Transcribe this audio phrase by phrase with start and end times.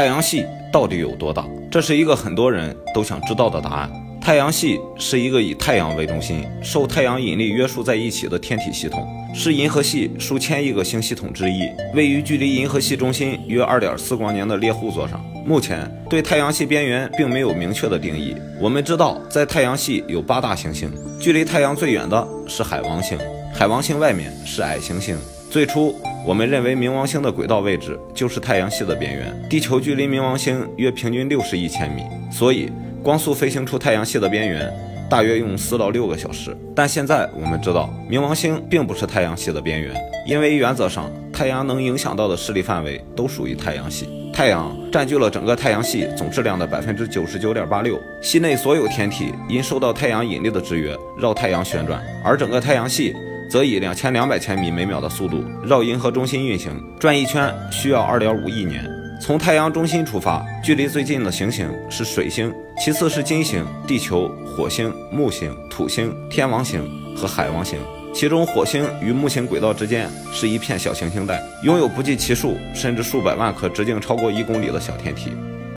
[0.00, 1.44] 太阳系到底有多大？
[1.70, 3.92] 这是一个很多人都想知道的答案。
[4.18, 15.22] 太阳系是一个以太阳为中心、受太阳引力约束在一起的天体系统，是银河系数千亿个星系统之一，位于距离银河系中心约二点四光年的猎户座上。
[15.44, 18.34] 目前对太阳系边缘并没有明确的定义。
[18.58, 20.90] 我们知道，在太阳系有八大行星，
[21.20, 23.18] 距离太阳最远的是海王星，
[23.52, 25.14] 海王星外面是矮行星。
[25.50, 25.94] 最初，
[26.26, 32.70] 我们认为冥王星的轨道位置就是太阳系的边缘，地球距离冥王星约平均六十亿千米，所以。
[33.02, 34.70] 光速飞行出太阳系的边缘，
[35.08, 36.54] 大约用四到六个小时。
[36.76, 39.94] 但现在我们知道，冥王星并不是太阳系的边缘，
[40.26, 44.06] 因为原则上，太阳能影响到的势力范围都属于太阳系。
[44.34, 53.16] 太阳占据了整个太阳系总质量的百分之九十九点八六，系内所有天体因受到太阳引力的制约，绕太阳旋转，而整个太阳系
[53.50, 58.88] 则以两千两百千米每秒的速度绕银河中心运行，转一圈需要二点五亿年。
[59.20, 62.50] 从太阳中心出发，距离最近的行星是水星，
[62.82, 66.80] 其次是金星、地球、火星、木星、土星、天王星
[67.16, 67.76] 和海王星。
[68.14, 75.32] 其中，火星与木星轨道之间是一片小行星带，拥有不计其数甚至数百万颗直径超过一公里的小天体。